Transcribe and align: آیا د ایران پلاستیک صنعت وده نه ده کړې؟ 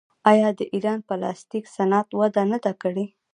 آیا 0.31 0.49
د 0.59 0.61
ایران 0.73 0.99
پلاستیک 1.07 1.65
صنعت 1.75 2.07
وده 2.19 2.43
نه 2.51 2.57
ده 2.63 2.73
کړې؟ 2.81 3.05